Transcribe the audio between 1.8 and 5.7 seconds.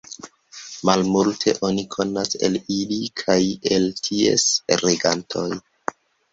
konas el ili kaj el ties regantoj.